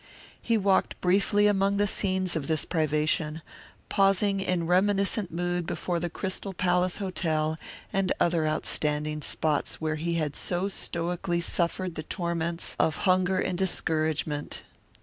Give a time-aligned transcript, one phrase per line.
[0.41, 3.43] He walked briefly among the scenes of this privation,
[3.87, 7.55] pausing in reminiscent mood before the Crystal Palace Hotel
[7.93, 13.59] and other outstanding spots where he had so stoically suffered the torments of hunger and
[13.59, 14.63] discouragement.